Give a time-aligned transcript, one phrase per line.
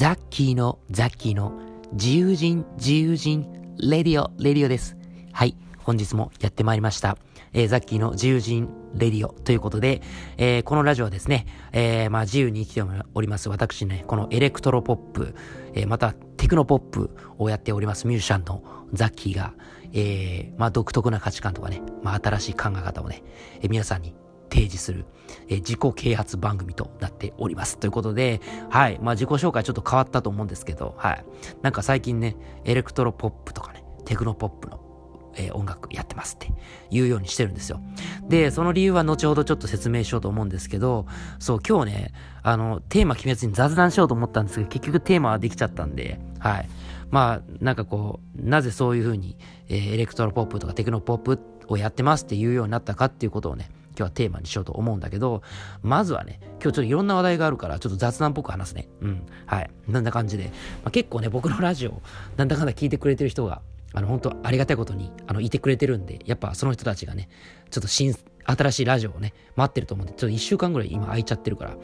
[0.00, 1.60] ザッキーの、ザッキーの、
[1.92, 4.96] 自由人、自由人、 Radio、Radio です。
[5.30, 7.18] はい、本日もやってまいりました。
[7.52, 10.00] えー、ザッキーの自由人、レディオということで、
[10.38, 12.82] えー、このラジオはですね、えー、まあ自由に生きて
[13.12, 15.34] おります私ね、このエレクトロポップ、
[15.74, 18.62] えー、またテクノポップをやっておりますミュージシャンの
[18.94, 19.52] ザッキーが、
[19.92, 23.22] えー、まあ独特な価値観とかね、まあ新しい考え方をね、
[23.60, 24.14] えー、皆さんに
[24.50, 25.06] 提示する、
[25.48, 27.78] え、自己啓発番組となっております。
[27.78, 28.98] ということで、はい。
[29.00, 31.24] まあ自己紹介ちょっと変わったと思うんですけど、はい。
[31.62, 34.90] なんか最近ね、エレクトロポップとかね、テクノポップの
[35.36, 36.52] えー、音楽やってますって
[36.90, 37.80] 言うようにしてるんですよ。
[38.28, 41.06] で、その理由は後ほどちょっと説明しようと思うんですけど、
[41.38, 42.12] そう、今日ね、
[42.42, 46.68] あの、テーマ決めずに雑談しようと思ったんですけど、結局テーマはできちゃったんで、はい。
[47.10, 49.36] まあ、なんかこう、なぜそういう風に、
[49.68, 51.38] えー、エレクトロポップとかテクノポップ
[51.68, 55.42] をやってますっていうようになったかっていうことをね、今日はテーマにしようと思うんだけど、
[55.82, 58.88] まずはね、今日ちょっといろんな話題があるから、ちょっと雑談っぽく話すね。
[59.02, 59.26] うん。
[59.44, 59.70] はい。
[59.88, 60.44] なんな感じで。
[60.44, 60.50] ま
[60.88, 62.00] あ、結構ね、僕のラジオ、
[62.38, 63.60] なんだかんだ聞いてくれてる人が、
[63.92, 67.28] あの、本当ありがたいことに、あの、いてくれてるんで、やっぱその人たちがね、
[67.70, 71.76] ちょっと新、新しいラジオをね、待ってると思うんで、ちょっと一週間ぐらい今空いちゃってるから、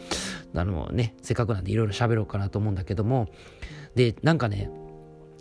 [0.54, 3.28] あのね、せっかくなんでいろいろ喋ろうかなと思うんだけども、
[3.94, 4.70] で、なんかね、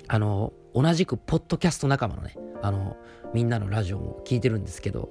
[0.07, 2.97] あの、同じくポッドキャスト仲間のね、あの、
[3.36, 5.09] みんなのラジオも聞いてるんですけど、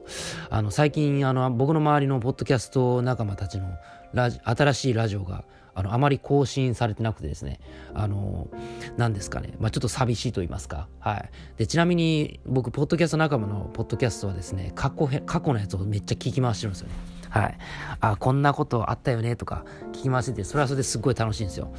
[0.48, 3.68] あの、最近、あの、僕の周りのポッドキャスト仲間たちの
[4.14, 5.44] ラジ、新しいラジオが、
[5.74, 7.60] あの、あまり更新されてなくてですね、
[7.92, 8.48] あの、
[8.96, 11.30] 何ですかね、まあ、ちょっと寂しいと言いますか、はい。
[11.58, 16.94] で、ちなみに、僕、ポッドキャスト仲間のポッドキャストはですね、過去過去のやつをめっちゃ聞き回してるんですよね。
[17.28, 17.58] はい。
[18.00, 21.74] あ、こんなことあったよねとか聞き回してて、それはそれですっごい楽しいんですよ。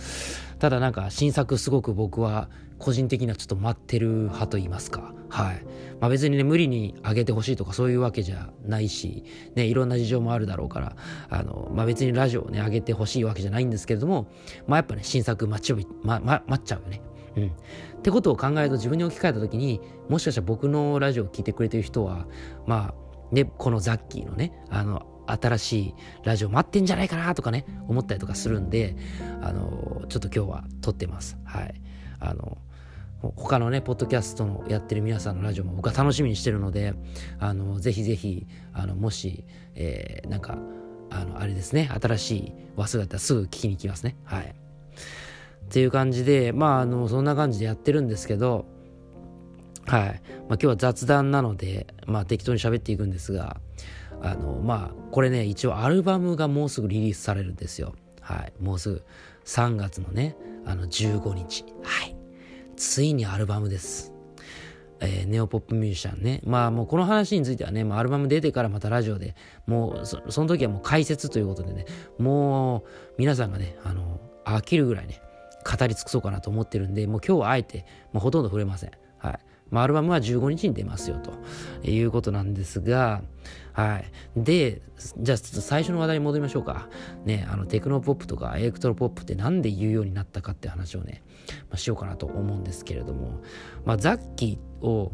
[0.59, 5.13] ただなんか新作すごく僕は個人的にはちょっと待ってる派と言いますか。
[5.29, 5.65] はい。
[5.99, 9.23] まあ別にね、無理に上げてほしいとかそういうわけじゃないし、
[9.55, 10.95] ね、いろんな事情もあるだろうから、
[11.29, 14.27] あの、まあ別にラジオをね、上げてほしいわけじゃないんですけれども、
[14.67, 17.01] まあやっぱね、新作待ちび、ま、ま、待っちゃうよね。
[17.37, 17.47] うん。
[17.47, 22.27] ってことを考えると自分に置き換えた時に、もしかしたら僕のラジオを聴いてくれてる人は、
[22.65, 28.95] まあ、ね、このザッキーのね、あの、新しいラジオ待ってんじゃないかなとかね、思ったりとかするんで、
[29.41, 31.37] あの、ちょっと今日は撮ってます。
[31.43, 31.81] はい。
[32.19, 32.57] あの、
[33.35, 36.93] 他のね、ポッドキャストのやってる皆さんのラジオも僕は楽しみにしてるので、
[37.39, 40.57] あの、ぜひぜひ、あの、もし、えー、なんか、
[41.09, 44.15] あの、あれですね、新しい話数だったらすぐ聞きに行きますね。
[44.23, 44.43] はい。
[44.45, 48.65] っていう感じで、まあ、あの、そんな感じでやってるんですけど、
[49.85, 50.01] はい。
[50.03, 50.15] まあ、
[50.49, 53.57] 今日は雑談なので、まあ、適当に喋っていくんですが、
[54.21, 57.93] あの、まあ、これね、一応アルバムがもうすぐリリースされるんですよ。
[58.21, 58.53] はい。
[58.59, 59.03] もうすぐ
[59.45, 61.65] 3月のね、あの15日。
[61.83, 62.14] はい。
[62.75, 64.13] ついにアルバムです。
[65.01, 66.41] えー、ネオポップミュージシャンね。
[66.45, 69.35] まあもうこの話についてはね、まあ、アルバム出てからまたラジオで
[69.67, 71.85] もうその時はもう解説ということでね、
[72.17, 72.83] もう
[73.17, 75.21] 皆さんがね、あの、飽きるぐらいね、
[75.65, 78.91] 語り尽くそうかなと思ってるんで、もう今日はあえて、もうほとんど触れません。
[79.17, 79.39] はい。
[79.71, 81.33] まあ、アルバムは15日に出ますよと
[81.87, 83.23] いうことなんですが、
[83.73, 84.05] はい。
[84.37, 84.81] で、
[85.17, 86.87] じゃあ最初の話題に戻りましょうか。
[87.25, 91.23] ね、あのテクノポップとかエレクトロポップってなんで言うようになったかって話をね、
[91.69, 93.41] まあ、しようかなと思うんですけれども、
[93.83, 95.11] まあ、ザッキーを、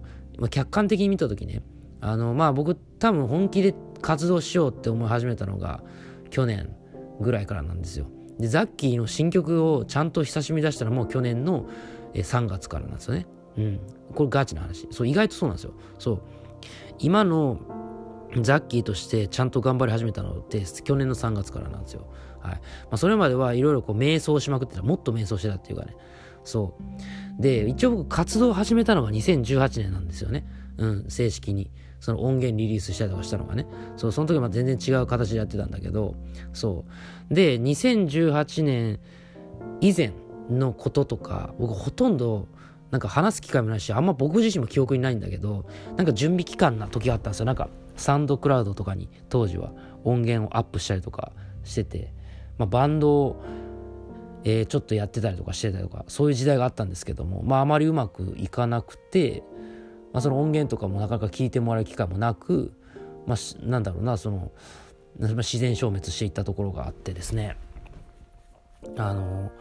[0.49, 1.63] 客観的に見た時ね、
[2.01, 5.83] あの、まあ僕多分本気で活動しようって思い始めたのが
[6.29, 6.75] 去年
[7.19, 8.07] ぐらいからなんですよ。
[8.39, 11.67] で、ザッキーの新曲をちゃんと久しぶりに出したらもう去年の
[12.13, 13.27] 3月からなんですよね。
[13.57, 13.79] うん。
[14.13, 14.87] これガチな話。
[14.91, 15.73] そう、意外とそうなんですよ。
[15.99, 16.19] そう。
[16.99, 17.59] 今の
[18.41, 22.07] ザッキーとしてちゃんと頑張り始めたのって去年の3月からなんですよ。
[22.39, 22.53] はい。
[22.53, 22.59] ま
[22.91, 24.83] あ、それまではいろいろこう瞑想しまくってた。
[24.83, 25.95] もっと瞑想してたっていうかね。
[26.43, 26.75] そ
[27.39, 27.41] う。
[27.41, 30.45] で、一応僕活動を始めたのが2018年なんですよね。
[30.77, 31.69] うん、正式に。
[31.99, 33.67] その音源リリースしたりとかしたのがね。
[33.95, 36.15] そう、その時は全然違う形でやってたんだけど、
[36.51, 36.83] そ
[37.29, 37.33] う。
[37.33, 38.99] で、2018年
[39.81, 40.13] 以前
[40.49, 42.47] のこととか、僕ほとんど
[42.91, 45.65] なんか話す機会もないし、あんま僕自身も記憶にないんだけど、
[45.95, 47.45] なんか準備期間な時があったんですよ。
[47.45, 49.71] なんか、サンドクラウドとかに当時は
[50.03, 51.31] 音源をアップしたりとか
[51.63, 52.13] してて、
[52.57, 53.43] まあ、バンドを、
[54.43, 59.43] え、ちょっとやってたりとかしてたりとか、そういう時代があったんですけども、まああまりうまくいかなくて、
[60.13, 62.73] まあその音源とかもなかなか聞いてもらう機会もなく、
[63.27, 64.51] まあなんだろうな、その、
[65.19, 67.55] 自然消滅していったところがあってですね、
[68.97, 69.51] あの、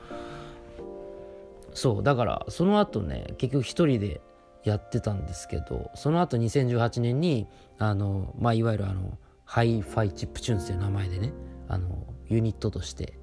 [1.72, 4.20] そうだからその後ね結局一人で
[4.64, 7.46] やってたんですけどその後2018年に
[7.78, 11.32] あの、まあ、いわゆるあのハイファイチップチューンという名前でね
[11.69, 13.19] あのユニットとして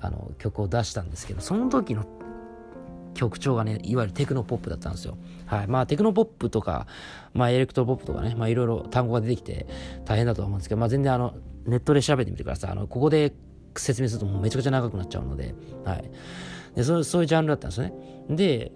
[0.00, 2.04] あの曲を出したんですけどその時の
[3.14, 5.18] 曲調がねいわゆるテクノポップだったんですよ。
[5.46, 5.66] はい。
[5.66, 6.86] まあテクノポップとか、
[7.34, 9.66] まあ、エレクトロポップとかねまあいろいろ単語が出てきて
[10.04, 11.34] 大変だと思うんですけど、まあ、全然あの
[11.66, 12.70] ネットで調べてみてください。
[12.70, 13.34] あのここで
[13.76, 15.54] 説明するともうめちゃくちゃ長くなっちゃうので、
[15.84, 16.10] はい。
[16.74, 17.92] で、そそういうジャンルだったんですね。
[18.28, 18.72] で、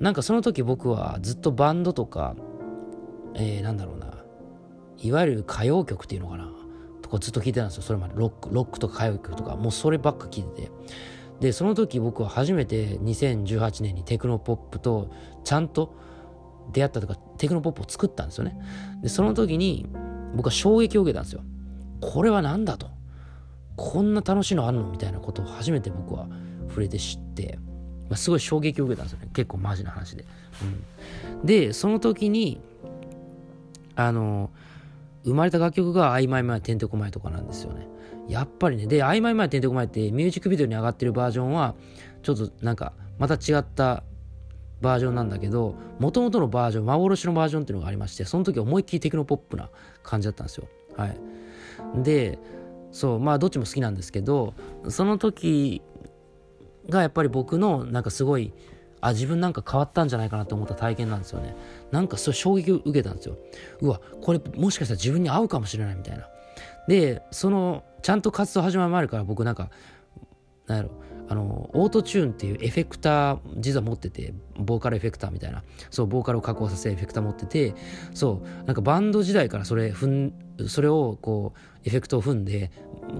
[0.00, 2.36] なんかその時僕はずっとバンドとか、
[3.34, 4.24] えー、なんだろうな、
[4.98, 6.50] いわゆる歌謡曲っていうのかな、
[7.02, 7.82] とかずっと聴いてたんですよ。
[7.82, 10.70] それまでロック、ロックとか歌謡曲とか、もうそればっか聴いてて。
[11.40, 15.10] で、その時僕は初めて2018年にテクノポップと
[15.44, 15.94] ちゃんと
[16.72, 18.58] 出会ったとか、テクノポップを作ったんですよね。
[19.02, 19.86] で、その時に
[20.34, 21.42] 僕は衝撃を受けたんですよ。
[22.00, 22.88] これは何だと。
[23.76, 26.28] こんな楽しいのあるのみたいなことを初めて僕は
[26.68, 27.58] 触れて知って、
[28.08, 29.28] まあ、すごい衝撃を受けたんですよね。
[29.32, 30.24] 結構マジな話で。
[31.32, 32.60] うん、で、その時に、
[33.96, 34.50] あの、
[35.24, 37.86] 生まれた楽曲が曖昧前てんてこまいとかなんですよね。
[38.28, 41.74] やっぱりね、で、曖昧前てんてこまいってミュージックビデオに上がってるバージョンは、
[42.22, 44.04] ちょっとなんか、また違った
[44.80, 49.70] バージョンなんだけど、もともとのバージョン、幻のバージョンっていうのがありまして、その時思いっきりテクノポップな
[50.02, 50.68] 感じだったんですよ。
[50.96, 51.18] はい。
[52.02, 52.38] で、
[52.92, 54.54] そう、まあどっちも好きなんですけど、
[54.88, 55.82] その時
[56.88, 58.52] がやっぱり僕のなんかすごい、
[59.00, 61.54] あ、自分なんか変わったんじゃないかなと思った体験なんですよね。
[61.90, 63.36] なんかそう衝撃を受けたんですよ。
[63.80, 66.28] うわ、これもしかしたら自分に合うかもしれないみたいな。
[66.88, 69.70] で、その、ちゃんと活動始まる前から僕なんか、
[70.66, 70.90] なんやろ、
[71.28, 77.74] あの、オートチューンっていうエフェクター、実は持ってて、ボーカルエフェクターみたいな、そう、ボーカルを加工させエフェクター持ってて、
[78.14, 80.32] そう、なんかバンド時代からそれ、ふん、
[80.66, 82.70] それをこう、エフェクトを踏んで、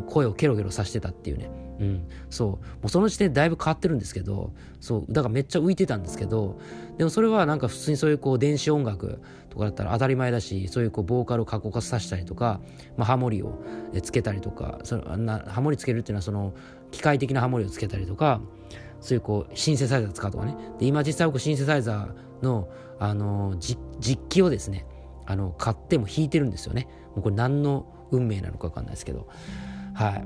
[0.07, 1.68] 声をケロケロさしてたっていうね。
[1.81, 2.09] うん。
[2.31, 2.49] そう。
[2.51, 5.13] もうその時点でだいぶ変わってるんですけど、そう。
[5.13, 6.59] だからめっちゃ浮いてたんですけど、
[6.97, 9.21] でもそれはなんか普通にそういうこう電子音楽
[9.51, 12.61] とかだったら当たり前だし、そういうこうボーカルを加工化させたりとか、
[12.97, 13.63] まあハモリを
[14.03, 16.55] つけたりとか、そのなハモリつけるっていうのはその
[16.91, 18.41] 機械的なハモリをつけたりとか、
[19.01, 20.57] そういうこうシンセサイザー使うとかね。
[20.79, 23.79] で、今実際僕シンセサイザーの、あの実
[24.29, 24.87] 機をですね、
[25.27, 26.89] あの、買っても弾いてるんですよね。
[27.15, 29.29] もうこれ何の運命なのか分かんないですけど。
[29.95, 30.25] はい。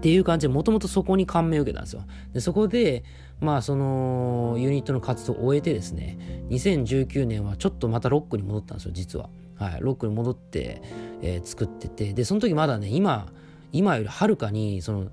[0.00, 2.04] っていう感じで、もともとそこに感銘を受けたんですよ。
[2.32, 3.04] で、そこで、
[3.38, 9.28] まあ、その、ユニットの活動を終えてですね、2019年はちょっとまたロックに戻ったんですよ、実は。
[9.56, 9.78] はい。
[9.82, 10.80] ロックに戻って、
[11.20, 13.30] えー、作ってて、で、その時まだね、今、
[13.72, 15.10] 今よりはるかに、その、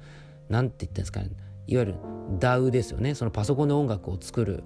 [0.48, 1.32] なんて言ったんですかね、
[1.68, 1.96] いわゆる
[2.40, 3.14] DAW ですよね。
[3.14, 4.64] そのパソコンで音楽を作る。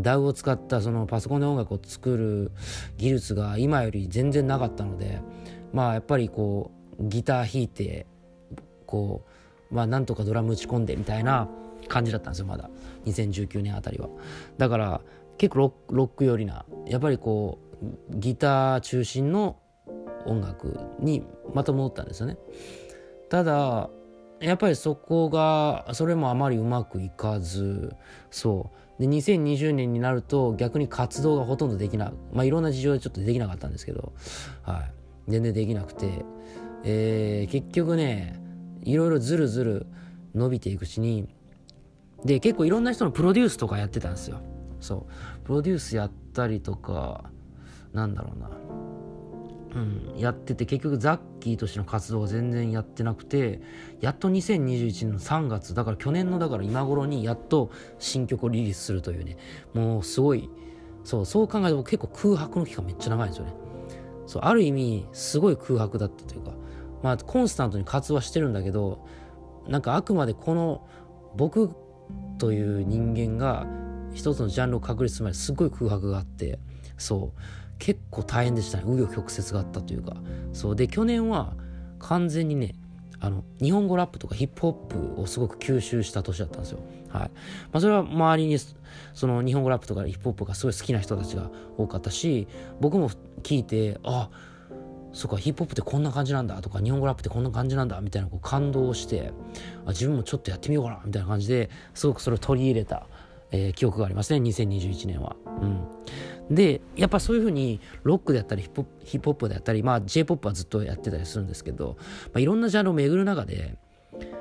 [0.00, 2.52] DAW を使ったそのパソコンで音楽を作る
[2.96, 5.20] 技術が今より全然なかったので、
[5.72, 8.06] まあやっぱりこうギター弾いて
[8.86, 9.30] こう
[9.74, 11.48] まあなんとかドラム打ち込んでみたいな
[11.88, 12.70] 感じだったんですよまだ。
[13.06, 14.08] 2019年あたりは。
[14.56, 15.00] だから
[15.36, 19.56] 結構ロック寄りなやっぱりこうギター中心の
[20.26, 22.38] 音楽にまた戻ったんですよね。
[23.28, 23.90] ただ
[24.40, 27.94] やっぱりそこがそれもあまりうまくいかず
[28.30, 29.02] そう。
[29.02, 34.12] で2020年になると逆に活動がほとんどできないまあいろんな事情でちょっとできなかったんですけど
[34.62, 34.90] はい。
[35.26, 36.24] 全然できなくて、
[36.84, 38.43] えー、結局ね
[38.84, 39.86] いろいろずるずる
[40.34, 41.28] 伸びていくうちに
[42.24, 44.40] で結構いろんな人のプロデュースとかやってたんですよ。
[44.80, 45.06] そ
[45.42, 45.44] う。
[45.44, 47.24] プロデュースやったりとか
[47.92, 48.50] なんだろうな。
[49.74, 53.60] うん、やってて結局ザッキーとしての活動は全然やってなくて
[54.00, 59.36] やっと2021年の3月だから去年のだから今頃にやっと新曲をリリースするというね。
[59.74, 60.48] もうすごい
[61.02, 63.52] そうそう考えると結構空白の期間めっちゃ長いんですよね。
[64.26, 66.52] そうある意味すごい空白だったというか
[67.04, 69.06] まあコンスタントに活動はしてるんだけど
[69.68, 70.88] なんかあくまでこの
[71.36, 71.70] 僕
[72.38, 73.66] という人間が
[74.14, 76.58] 一つのジャンルを確立するまですごい空白があって
[76.96, 77.40] そう。
[77.78, 78.84] 結構大変でしたね。
[78.84, 80.14] 紆余曲折があったというか。
[80.52, 80.76] そう。
[80.76, 81.54] で去年は
[81.98, 82.74] 完全にね
[83.20, 84.72] あの日本語ラップとかヒップホッ
[85.14, 86.78] プをすごく吸収した年だったんですよ。
[87.10, 87.30] はい。
[87.72, 88.58] まあ、それは周りに
[89.12, 92.48] その日本語ラップとかヒップホップがすごい好きな人たちが多かったし
[92.80, 93.10] 僕も
[93.42, 94.30] 聞いてあ
[95.14, 99.32] そっかヒップホップってこんな感じなんだとか日本語ラップってこんな感じなんだみたいなこう感動をして
[99.86, 103.06] あ自分もちょっとやってみようかなみたいな感じですごくそれを取り入れた、
[103.52, 105.36] えー、記憶がありますね2021年は。
[105.62, 105.86] うん
[106.50, 113.78] でやっぱそういうふうにロックであったりヒップヒップホップであったり、まあ、J−POP はずっとやってたりするんですけど、まあ、いろんなジャンルを巡る中で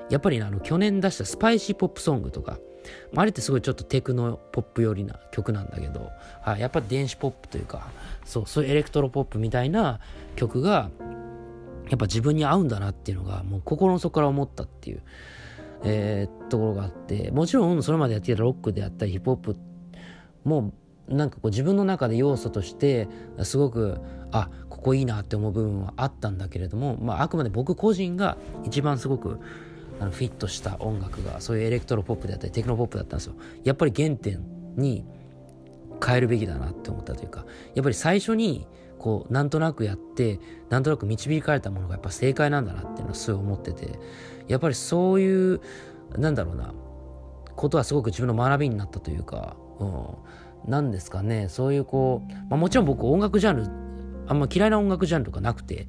[0.09, 2.59] やっぱり、ね、あの去年出したスパイシーポップソングとか
[3.11, 6.11] まああれってすごいちょっとテクノポップ寄りな曲なんだけど、
[6.41, 7.89] はい、やっぱ電子ポップというか
[8.25, 9.99] そうそういうエレクトロポップみたいな
[10.35, 10.89] 曲が
[11.89, 15.03] やっぱ自分に合うんだなっていうのがもう心の底から思ったっていう、
[15.83, 19.57] えー、ところがあってもちろんそれまでやっていたロックであったりヒップホップ
[20.43, 20.73] も
[21.07, 23.09] なんかこう自分の中で要素として
[23.43, 23.99] すごく
[24.31, 29.39] あここいいなって思う部分はあったんだけれども、まあ、あくまで僕個人が一番すごく
[29.99, 33.35] あのフィットした音楽がそういうエレクトロポップであったりテクノポップだったんですよ。
[33.63, 34.39] やっぱり原点
[34.75, 35.05] に
[36.03, 37.45] 帰るべきだなって思ったというか
[37.75, 38.67] やっぱり最初に
[38.99, 43.99] こうなんとなくやってなんとなく導かれたものがやっぱ正解なんだなっていうのはすごい思ってて
[44.47, 45.61] やっぱりそういう
[46.17, 46.73] なんだろうな
[47.55, 49.85] ことはすごく自分の学びになったというか、う
[50.67, 51.49] ん、なんですかね。
[51.49, 53.67] そういうこう、まあ、もちろん僕音楽ジャンル
[54.27, 55.87] あんま嫌いな音楽ジャンルがなくて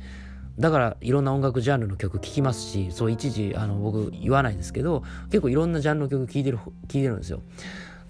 [0.58, 7.42] だからいろんな音楽ジャンルの曲聴きますしそう一時あの僕言わないですけど結構いろんなジャンルの曲聴いてる聴いてるんですよ。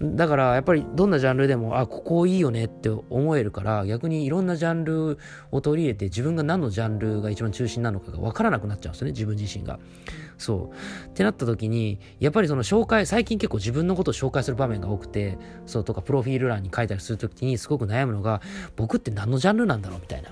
[0.01, 5.17] だからやっぱりどんなジャンルでもあここいいよねって思えるから逆にいろんなジャンル
[5.51, 9.79] を取り入れて自分が何のジャンルが一番中心なのかが分からなくなっちゃうんですよね自分自身が。
[10.37, 11.07] そう。
[11.07, 18.41] ってなった時にやっぱりその紹介最近結構自分のことを紹介する場面が多くてそうとかプロフィール欄に書いたりする時にすごく悩むのが
[18.75, 20.29] 僕って何のジャンルなんだろうみたいな。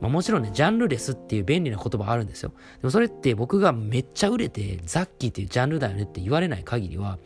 [0.00, 2.52] まあ、もちろんね、ジャンルレスっていう便利な言葉あるんですよ。
[2.80, 7.18] でもそれって僕がめっちゃ売れて、ザッキーっていうジャンルだよねって言われない限りは、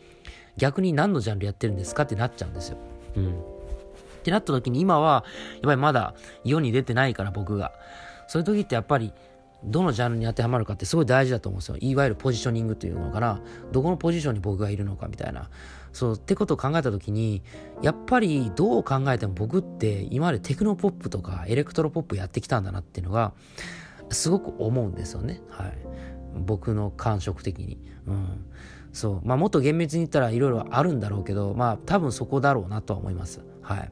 [0.57, 2.77] 逆に何のジャンルやってるんですかってなっちゃうんですよ。
[3.15, 3.29] うん。
[3.29, 3.35] っ
[4.23, 7.71] てなった時に今は、やっぱりまだ世に出てないから僕が。
[8.27, 9.13] そういう時ってやっぱり、
[9.65, 11.77] どのジャンルに当てはまるかってすごい大事だと思うんですよ。
[11.79, 13.41] いわゆるポジショニングというのかな。
[13.71, 15.49] どこのポジションに僕がいるのかみたいな。
[15.93, 17.43] そう、ってことを考えた時に、
[17.81, 23.33] やっぱりどう考えても僕って今までテクノポップとかエレクトロポップやってきたんだなっていうのが、
[24.09, 25.41] すごく思うんですよね。
[25.49, 25.77] はい。
[26.35, 27.79] 僕の感触的に。
[28.07, 28.45] うん。
[28.91, 29.27] そう。
[29.27, 33.41] まあ、もっと厳密に言ったらいろいろあるんだろうけど、まあ、多分そこだろうなとは思います。
[33.61, 33.91] はい。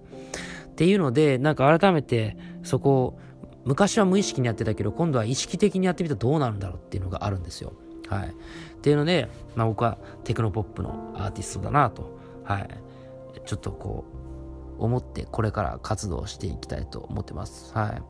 [0.72, 3.20] っていうので、なんか改めてそこ、
[3.66, 7.74] 昔は無意識にやってたけど、今度は意識的にやってみたらどうなるんだろうっていうのがあるんですよ。
[8.08, 8.30] はい。
[8.30, 8.34] っ
[8.82, 12.70] ていうので、まあ、僕はテクノポップのアーティストだなと、はい。
[13.46, 14.06] ちょっとこ
[14.80, 17.72] う、思ってこれから活動していきたいと思ってます。
[17.76, 17.92] はい。
[17.92, 18.04] だか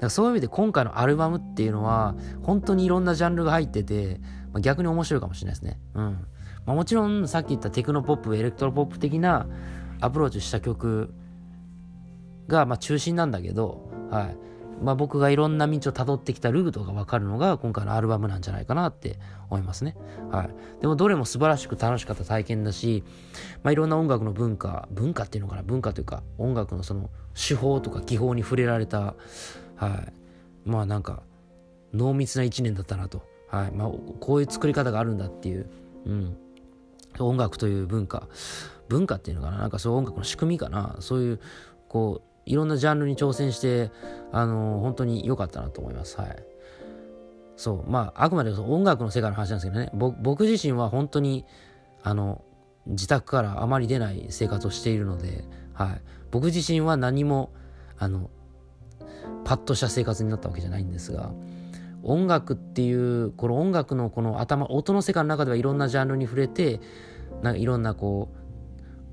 [0.00, 4.20] らそういう意味で今回のアルバムっていうのは、本当にいろんなジャンルが入ってて、
[4.52, 5.78] まあ、逆に面白いかもしれないですね。
[5.94, 6.26] うん。
[6.66, 9.46] まあ、もちろんさっき言ったテクノポップ、エレクトロポップ的な
[10.00, 11.14] アプローチした曲
[12.48, 14.43] がまあ中心なんだけど、はい。
[14.82, 19.96] まあ、僕がいろんな道をたどってきたルートが分かるのが今回のアルバムなんじゃないかなって思いますね。
[20.30, 20.50] はい。
[20.80, 23.04] でもどれも素晴らしく楽しかった体験だし、
[23.62, 29.14] まあ、いろんな音楽の文化、文化っていうのかな、文化というか音楽のその手法とか技法に触れられた、
[29.76, 30.04] は
[30.66, 30.68] い。
[30.68, 31.22] まあなんか
[31.92, 33.22] 濃密な一年だったなと。
[33.48, 33.72] はい。
[33.72, 33.88] まあ
[34.20, 35.70] こういう作り方があるんだっていう、
[36.06, 36.36] うん。
[37.18, 38.28] 音楽という文化、
[38.88, 41.40] 文化っていうのかな、なんかそういう音楽の仕組みかな、そういう、
[41.88, 43.90] こう、いろんなジャンルに挑戦して、
[44.32, 46.18] あのー、本当に良かったなと思います。
[46.18, 46.36] はい。
[47.56, 47.90] そう。
[47.90, 51.44] まあ、あくまで音楽の世界の話なんですけどね、僕自身は本当に、
[52.02, 52.44] あの、
[52.86, 56.02] 自宅からあまり出ない生活をしているので、はい。
[56.30, 57.52] 僕自身は何も、
[57.96, 58.30] あの、
[59.44, 61.32] パッとした生活になったわけじゃないんですが、
[62.02, 66.80] 音楽っていう、この音楽のこの頭、音の世界の中ではいろんなジャンルに触れて、
[67.42, 68.28] なんかいろんなこ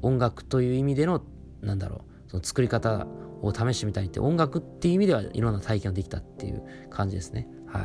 [0.02, 1.24] う、音楽という意味での、
[1.62, 3.08] なんだろう、その作り方
[3.42, 7.46] を試してみたいって音楽っていう意味ではいろんな体験ができたっていう感じですね。
[7.68, 7.82] はい。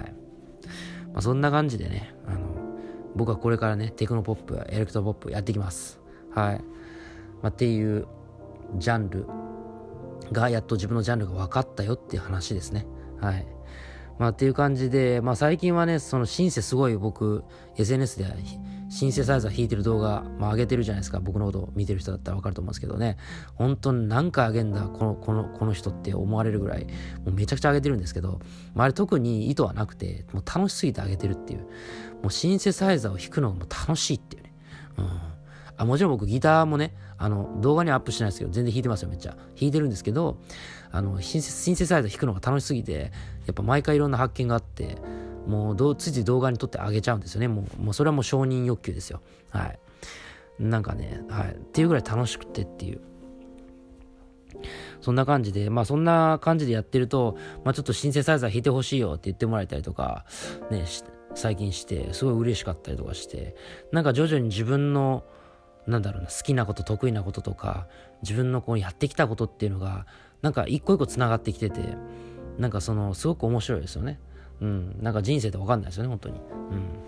[1.12, 2.54] まあ、そんな感じでね、あの、
[3.16, 5.98] 僕はこれからね、テクノポップ、エレクトポップやっていきます。
[6.30, 6.58] はい。
[7.42, 8.06] まあ、っていう
[8.76, 9.26] ジャンル
[10.30, 12.86] が、やっと自分のジャンルが分かったよっていう話ですね。
[13.20, 13.48] はい。
[14.20, 17.42] まあ、っていう感じで、まあ、最近はね、そのシンセすごい僕、
[17.76, 18.26] SNS で
[18.96, 21.20] シンセサイザー弾いてる動画、まあ、上げてるじゃないですか。
[21.20, 23.18] 僕のこと見てる人だったらわかると思うんですけどね。
[23.54, 26.90] 本当に何回上げんだ、この、この、この人って思われるぐらい、も
[27.26, 28.40] うめちゃくちゃ上げてるんですけど、
[28.74, 31.66] まあ、あれ特に意図はなくて、もう楽しすぎて上げてるっていう。
[32.22, 34.54] もうシンセサイザーを弾くのがもう楽しいっていうね。
[34.96, 35.20] うん。
[35.76, 39.32] あもちろん僕ギターもね、あの、動画にはアップしてないですけど、全然弾いてますよ、めっちゃ。
[39.32, 40.38] 弾いてるんですけど、
[40.90, 43.12] あの、シンセシンセサイザー弾くのが楽しすぎて、
[43.44, 44.96] やっぱ毎回いろんな発見があって、
[45.46, 47.48] もうどつい動画に撮ってあげちゃうんですよね。
[47.48, 49.20] もう、もうそれはもう承認欲求ですよ。
[49.50, 49.78] はい。
[50.58, 51.52] なんかね、はい。
[51.52, 53.00] っていうぐらい楽しくてっていう。
[55.00, 60.24] そんな感じで、まあそんな感じでやってると、まあちょっとシンセサイザー弾いてほしいよって言ってもらえたりとか、
[60.70, 60.84] ね、
[61.34, 63.54] 最近して、すごい嬉しかったりとかして、
[63.92, 65.24] なんか徐々に自分の、
[65.86, 67.86] なんだろうな、好きなこと、得意なこととか、
[68.22, 70.06] 自分のこうやってきたことっていうのが、
[70.42, 71.96] なんか一個一個繋がってきてて、
[72.58, 74.18] なんかその、すごく面白いですよね。
[74.60, 76.36] うん、なんか人生って分かんないですよね、本当に。
[76.36, 77.06] うん。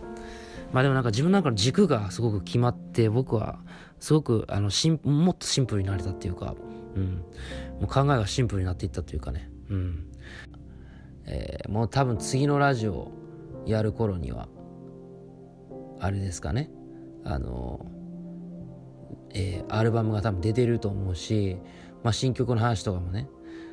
[0.72, 3.60] まあでもなんか自分なんかの軸がすごく決まって、僕は
[4.00, 6.54] すごくあのしんもっとシンプルになれたっていうか、
[6.94, 7.24] うん。
[7.80, 9.50] もう考えがシンプルになっていったというかね。
[9.70, 10.04] うん。
[11.26, 13.10] えー、もう多分次のラジオ
[13.66, 14.48] やる頃には、
[16.00, 16.70] あれですかね。
[17.24, 17.86] あの、
[19.34, 21.58] えー、アルバムが多分出てると思うし、
[22.02, 23.28] まあ新曲の話とかもね、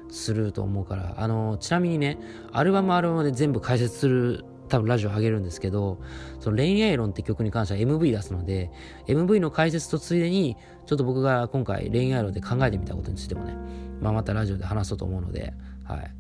[0.10, 2.18] すると思うから、あの、ちなみにね、
[2.52, 6.00] アルバムアルバムで全部解説する多分ラジオ上げるんですけど、
[6.40, 8.72] その恋愛論って曲に関しては MV 出すので、
[9.08, 13.56] MV の解説とついでに、ちょっと僕が今回恋愛論で考えてみたことについてもね、
[14.02, 16.16] まあまたラジオで話そうと思うので、はい。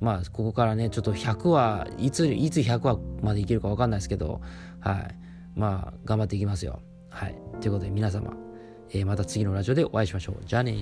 [0.00, 4.40] まあ、ここからね、ちょっと100話、いつ、いつ100話までいけるかわかんないですけど、
[4.80, 5.14] はい。
[5.54, 6.82] まあ、頑張っていきますよ。
[7.08, 7.34] はい。
[7.60, 8.34] ということで皆様、
[8.90, 10.36] えー、また次のラジオでお会いしましょう。
[10.44, 10.76] じゃあね